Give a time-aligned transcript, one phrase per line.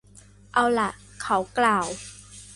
[0.53, 0.89] เอาล่ะ
[1.21, 1.87] เขากล่าว